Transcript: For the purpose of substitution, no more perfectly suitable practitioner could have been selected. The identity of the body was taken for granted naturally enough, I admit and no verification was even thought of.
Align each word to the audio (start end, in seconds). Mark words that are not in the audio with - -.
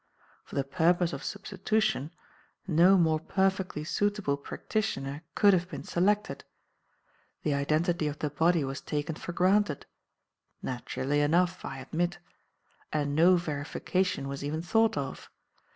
For 0.45 0.55
the 0.55 0.63
purpose 0.63 1.13
of 1.13 1.23
substitution, 1.23 2.09
no 2.65 2.97
more 2.97 3.19
perfectly 3.19 3.83
suitable 3.83 4.35
practitioner 4.35 5.21
could 5.35 5.53
have 5.53 5.69
been 5.69 5.83
selected. 5.83 6.43
The 7.43 7.53
identity 7.53 8.07
of 8.07 8.17
the 8.17 8.31
body 8.31 8.63
was 8.63 8.81
taken 8.81 9.13
for 9.13 9.31
granted 9.31 9.85
naturally 10.59 11.21
enough, 11.21 11.63
I 11.63 11.77
admit 11.77 12.17
and 12.91 13.13
no 13.15 13.35
verification 13.35 14.27
was 14.27 14.43
even 14.43 14.63
thought 14.63 14.97
of. 14.97 15.29